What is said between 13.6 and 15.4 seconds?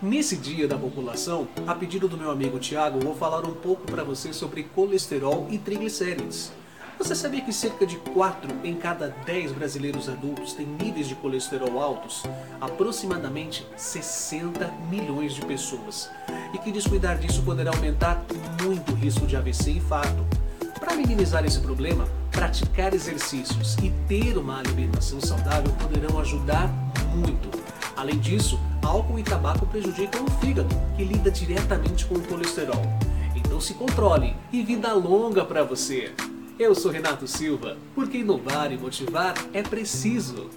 60 milhões de